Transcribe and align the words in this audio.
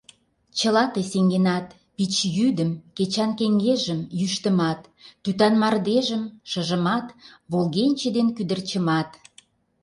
Чыла 0.57 0.83
тый 0.93 1.05
сеҥенат: 1.11 1.67
пич 1.95 2.13
йӱдым, 2.37 2.71
Кечан 2.95 3.31
кеҥежым, 3.39 3.99
йӱштымат, 4.19 4.81
Тӱтан 5.23 5.53
мардежым, 5.61 6.23
шыжымат, 6.49 7.07
Волгенче 7.51 8.09
ден 8.15 8.27
кӱдырчымат. 8.35 9.09